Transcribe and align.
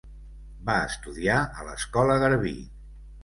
Va 0.69 0.77
estudiar 0.85 1.35
a 1.63 1.67
l'Escola 1.69 2.17
Garbí. 2.27 2.57